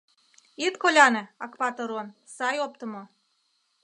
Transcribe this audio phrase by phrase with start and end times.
[0.65, 3.03] Ит коляне, Акпатыр он, сай оптымо.